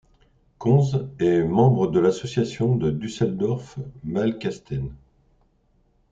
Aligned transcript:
Conz 0.57 1.05
est 1.19 1.43
membre 1.43 1.85
de 1.85 1.99
l'association 1.99 2.75
de 2.75 2.89
Düsseldorf 2.89 3.77
Malkasten. 4.03 4.95